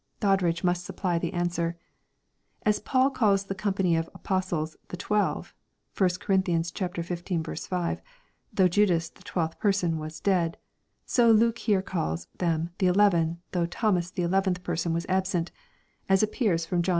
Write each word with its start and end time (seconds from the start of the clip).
Doddridge 0.19 0.63
must 0.63 0.83
supply 0.83 1.19
the 1.19 1.31
answer;—" 1.31 1.77
As 2.65 2.79
Paul 2.79 3.11
calls 3.11 3.43
the 3.43 3.53
company 3.53 3.95
of 3.95 4.09
apostles 4.15 4.75
1h» 4.89 4.97
twelve^ 4.97 5.13
(1 5.95 6.17
Cor. 6.19 6.37
xv. 7.27 7.67
5,) 7.67 8.01
though 8.51 8.67
Judas 8.67 9.09
the 9.11 9.21
twelfth 9.21 9.59
person 9.59 9.99
was 9.99 10.19
dead; 10.19 10.57
so 11.05 11.29
Luke 11.29 11.59
here 11.59 11.83
calls 11.83 12.25
them 12.39 12.71
ihe 12.81 12.87
eleven, 12.87 13.41
though 13.51 13.67
Thomas 13.67 14.09
the 14.09 14.23
eleventh 14.23 14.63
person 14.63 14.91
was 14.91 15.05
absent, 15.07 15.51
as 16.09 16.23
appears 16.23 16.65
from 16.65 16.81
John 16.81 16.85
xx. 16.85 16.89